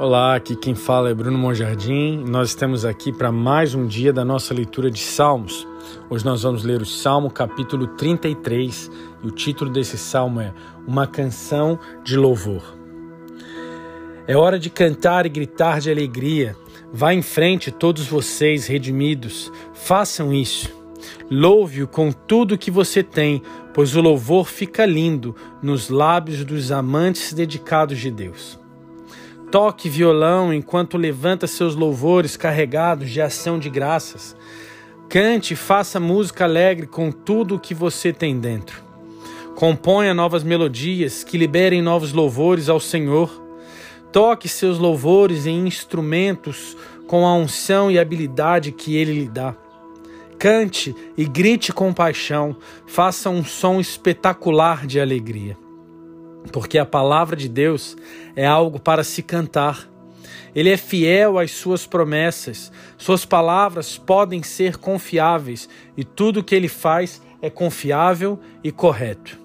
[0.00, 2.24] Olá, aqui quem fala é Bruno Monjardim.
[2.26, 5.68] Nós estamos aqui para mais um dia da nossa leitura de Salmos.
[6.08, 8.90] Hoje nós vamos ler o Salmo capítulo 33
[9.22, 10.54] e o título desse salmo é
[10.88, 12.62] Uma canção de louvor.
[14.26, 16.56] É hora de cantar e gritar de alegria.
[16.90, 20.70] Vá em frente, todos vocês redimidos, façam isso.
[21.30, 23.42] Louve-o com tudo que você tem,
[23.74, 28.59] pois o louvor fica lindo nos lábios dos amantes dedicados de Deus.
[29.50, 34.36] Toque violão enquanto levanta seus louvores carregados de ação de graças.
[35.08, 38.80] Cante e faça música alegre com tudo o que você tem dentro.
[39.56, 43.28] Componha novas melodias que liberem novos louvores ao Senhor.
[44.12, 46.76] Toque seus louvores em instrumentos
[47.08, 49.56] com a unção e habilidade que Ele lhe dá.
[50.38, 52.56] Cante e grite com paixão,
[52.86, 55.58] faça um som espetacular de alegria
[56.52, 57.96] porque a palavra de Deus
[58.34, 59.88] é algo para se cantar.
[60.54, 66.54] Ele é fiel às suas promessas, suas palavras podem ser confiáveis e tudo o que
[66.54, 69.38] ele faz é confiável e correto.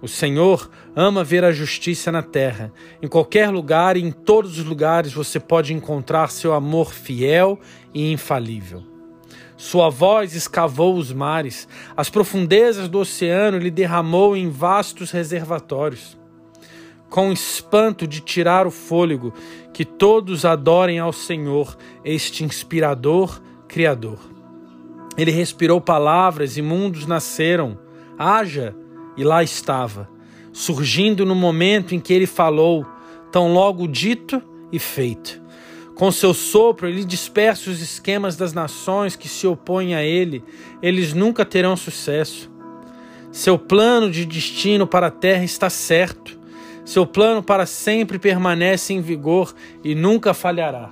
[0.00, 2.72] O Senhor ama ver a justiça na terra.
[3.00, 7.58] Em qualquer lugar e em todos os lugares você pode encontrar seu amor fiel
[7.94, 8.95] e infalível.
[9.56, 16.16] Sua voz escavou os mares, as profundezas do oceano lhe derramou em vastos reservatórios.
[17.08, 19.32] Com espanto de tirar o fôlego,
[19.72, 24.18] que todos adorem ao Senhor, este inspirador Criador.
[25.16, 27.78] Ele respirou palavras e mundos nasceram.
[28.18, 28.74] Haja,
[29.16, 30.08] e lá estava,
[30.52, 32.86] surgindo no momento em que ele falou,
[33.32, 35.40] tão logo dito e feito.
[35.96, 40.44] Com seu sopro, ele dispersa os esquemas das nações que se opõem a ele.
[40.82, 42.50] Eles nunca terão sucesso.
[43.32, 46.38] Seu plano de destino para a terra está certo.
[46.84, 50.90] Seu plano para sempre permanece em vigor e nunca falhará.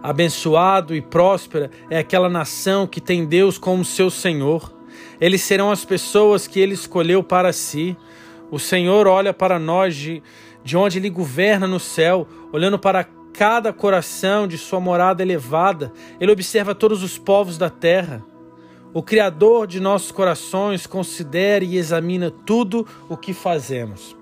[0.00, 4.72] Abençoado e próspera é aquela nação que tem Deus como seu Senhor.
[5.20, 7.96] Eles serão as pessoas que ele escolheu para si.
[8.52, 10.22] O Senhor olha para nós de,
[10.62, 16.32] de onde ele governa no céu, olhando para cada coração de sua morada elevada, ele
[16.32, 18.20] observa todos os povos da terra.
[18.92, 24.16] O Criador de nossos corações considera e examina tudo o que fazemos.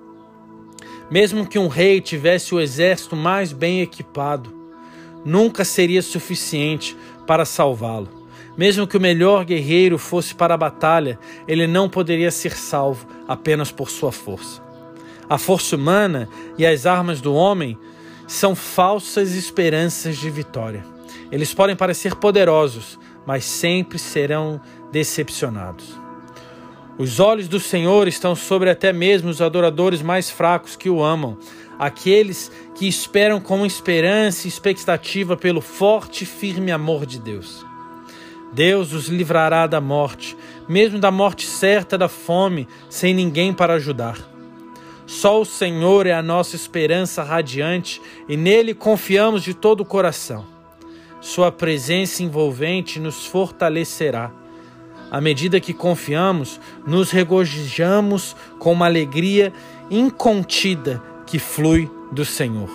[1.11, 4.55] Mesmo que um rei tivesse o exército mais bem equipado,
[5.25, 6.95] nunca seria suficiente
[7.27, 8.11] para salvá-lo.
[8.55, 13.73] Mesmo que o melhor guerreiro fosse para a batalha, ele não poderia ser salvo apenas
[13.73, 14.63] por sua força.
[15.27, 16.29] A força humana
[16.59, 17.79] e as armas do homem
[18.27, 20.85] são falsas esperanças de vitória.
[21.31, 24.61] Eles podem parecer poderosos, mas sempre serão
[24.93, 25.99] decepcionados.
[26.99, 31.37] Os olhos do Senhor estão sobre até mesmo os adoradores mais fracos que o amam,
[31.79, 37.67] aqueles que esperam com esperança e expectativa pelo forte e firme amor de Deus.
[38.53, 40.37] Deus os livrará da morte,
[40.67, 44.36] mesmo da morte certa da fome, sem ninguém para ajudar.
[45.07, 50.45] Só o Senhor é a nossa esperança radiante e nele confiamos de todo o coração.
[51.21, 54.33] Sua presença envolvente nos fortalecerá.
[55.11, 59.53] À medida que confiamos, nos regozijamos com uma alegria
[59.89, 62.69] incontida que flui do Senhor.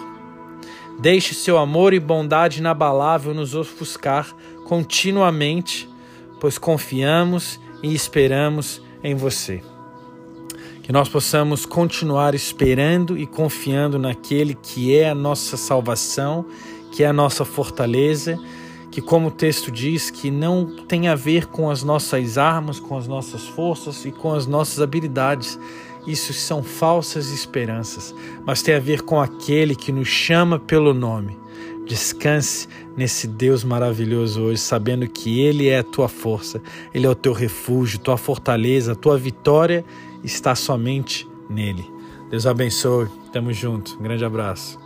[1.00, 4.34] Deixe seu amor e bondade inabalável nos ofuscar
[4.66, 5.90] continuamente,
[6.40, 9.71] pois confiamos e esperamos em você.
[10.84, 16.46] Que nós possamos continuar esperando e confiando naquele que é a nossa salvação,
[16.92, 18.38] que é a nossa fortaleza,
[18.92, 22.98] que, como o texto diz, que não tem a ver com as nossas armas, com
[22.98, 25.58] as nossas forças e com as nossas habilidades.
[26.06, 31.38] Isso são falsas esperanças, mas tem a ver com aquele que nos chama pelo nome.
[31.86, 36.62] Descanse nesse Deus maravilhoso hoje, sabendo que Ele é a tua força,
[36.94, 39.84] Ele é o teu refúgio, tua fortaleza, tua vitória
[40.24, 41.90] está somente nele.
[42.30, 43.08] Deus abençoe.
[43.34, 43.98] Tamo junto.
[44.00, 44.80] Um grande abraço.